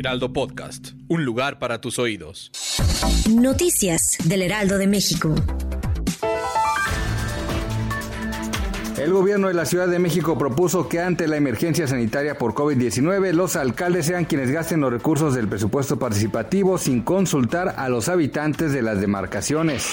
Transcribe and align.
Heraldo 0.00 0.32
Podcast. 0.32 0.92
Un 1.08 1.26
lugar 1.26 1.58
para 1.58 1.82
tus 1.82 1.98
oídos. 1.98 2.50
Noticias 3.28 4.16
del 4.24 4.40
Heraldo 4.40 4.78
de 4.78 4.86
México. 4.86 5.34
El 8.96 9.12
gobierno 9.12 9.48
de 9.48 9.54
la 9.54 9.66
Ciudad 9.66 9.88
de 9.88 9.98
México 9.98 10.38
propuso 10.38 10.88
que 10.88 11.00
ante 11.00 11.28
la 11.28 11.36
emergencia 11.36 11.86
sanitaria 11.86 12.38
por 12.38 12.54
COVID-19, 12.54 13.32
los 13.34 13.56
alcaldes 13.56 14.06
sean 14.06 14.24
quienes 14.24 14.50
gasten 14.50 14.80
los 14.80 14.90
recursos 14.90 15.34
del 15.34 15.48
presupuesto 15.48 15.98
participativo 15.98 16.78
sin 16.78 17.02
consultar 17.02 17.74
a 17.76 17.90
los 17.90 18.08
habitantes 18.08 18.72
de 18.72 18.80
las 18.80 19.02
demarcaciones. 19.02 19.86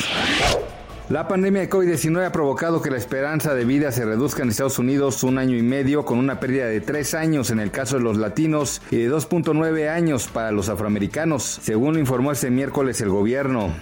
La 1.09 1.25
pandemia 1.25 1.61
de 1.61 1.69
COVID-19 1.69 2.25
ha 2.25 2.33
provocado 2.33 2.81
que 2.81 2.91
la 2.91 2.97
esperanza 2.97 3.55
de 3.55 3.63
vida 3.63 3.93
se 3.93 4.03
reduzca 4.03 4.43
en 4.43 4.49
Estados 4.49 4.77
Unidos 4.77 5.23
un 5.23 5.37
año 5.37 5.55
y 5.55 5.61
medio, 5.61 6.03
con 6.03 6.19
una 6.19 6.41
pérdida 6.41 6.65
de 6.65 6.81
tres 6.81 7.13
años 7.13 7.49
en 7.49 7.61
el 7.61 7.71
caso 7.71 7.95
de 7.95 8.03
los 8.03 8.17
latinos 8.17 8.81
y 8.91 8.97
de 8.97 9.09
2.9 9.09 9.87
años 9.89 10.27
para 10.27 10.51
los 10.51 10.67
afroamericanos, 10.67 11.61
según 11.63 11.97
informó 11.97 12.33
este 12.33 12.49
miércoles 12.49 12.99
el 12.99 13.07
gobierno. 13.07 13.73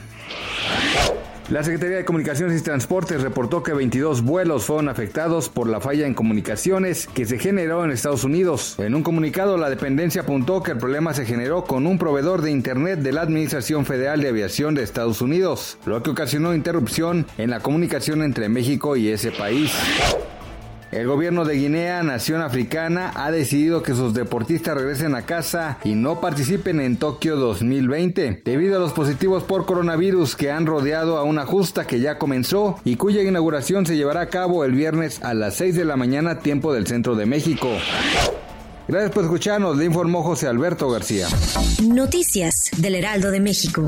La 1.50 1.64
Secretaría 1.64 1.98
de 1.98 2.06
Comunicaciones 2.06 2.60
y 2.60 2.64
Transportes 2.64 3.22
reportó 3.22 3.62
que 3.62 3.72
22 3.72 4.24
vuelos 4.24 4.66
fueron 4.66 4.90
afectados 4.90 5.48
por 5.48 5.70
la 5.70 5.80
falla 5.80 6.08
en 6.08 6.16
comunicaciones 6.16 7.06
que 7.06 7.26
se 7.26 7.38
generó 7.38 7.86
en 7.86 7.92
Estados 7.92 8.24
Unidos. 8.24 8.76
En 8.80 8.96
un 8.96 9.04
comunicado, 9.04 9.56
la 9.56 9.70
dependencia 9.70 10.24
apuntó 10.24 10.64
que 10.64 10.72
el 10.72 10.80
problema 10.80 11.14
se 11.14 11.24
generó 11.24 11.64
con 11.64 11.86
un 11.86 12.00
proveedor 12.00 12.42
de 12.42 12.50
Internet 12.50 13.02
de 13.02 13.12
la 13.12 13.22
Administración 13.22 13.86
Federal 13.86 14.22
de 14.22 14.30
Aviación 14.30 14.74
de 14.74 14.82
Estados 14.82 15.22
Unidos, 15.22 15.78
lo 15.86 16.02
que 16.02 16.10
ocasionó 16.10 16.56
interrupción 16.56 17.28
en 17.38 17.52
la 17.52 17.60
comunicación 17.60 18.24
entre 18.24 18.50
México 18.50 18.96
y 18.96 19.10
ese 19.10 19.32
país. 19.32 19.72
El 20.92 21.08
gobierno 21.08 21.46
de 21.46 21.56
Guinea, 21.56 22.04
nación 22.04 22.42
africana, 22.42 23.12
ha 23.16 23.32
decidido 23.32 23.82
que 23.82 23.96
sus 23.96 24.14
deportistas 24.14 24.76
regresen 24.76 25.16
a 25.16 25.24
casa 25.24 25.78
y 25.84 25.96
no 25.96 26.22
participen 26.22 26.80
en 26.80 26.98
Tokio 26.98 27.36
2020, 27.36 28.44
debido 28.46 28.78
a 28.78 28.80
los 28.80 28.94
positivos 28.94 29.44
por 29.44 29.66
coronavirus 29.66 30.36
que 30.36 30.52
han 30.52 30.66
rodeado 30.66 31.18
a 31.18 31.24
una 31.24 31.46
justa 31.46 31.86
que 31.86 32.00
ya 32.00 32.18
comenzó 32.18 32.80
y 32.86 32.96
cuya 32.96 33.24
inauguración 33.24 33.86
se 33.86 33.98
llevará 33.98 34.22
a 34.22 34.30
cabo 34.30 34.64
el 34.64 34.74
viernes 34.74 35.22
a 35.24 35.34
las 35.34 35.56
6 35.56 35.76
de 35.76 35.86
la 35.86 35.98
mañana 35.98 36.40
tiempo 36.40 36.72
del 36.72 36.88
centro 36.88 37.16
de 37.16 37.26
México. 37.26 37.70
Gracias 38.88 39.12
por 39.12 39.24
escucharnos, 39.24 39.78
le 39.78 39.86
informó 39.86 40.22
José 40.22 40.48
Alberto 40.48 40.90
García. 40.90 41.28
Noticias 41.84 42.70
del 42.78 42.96
Heraldo 42.96 43.32
de 43.32 43.40
México. 43.40 43.88